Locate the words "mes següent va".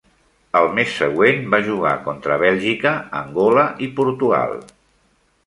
0.77-1.59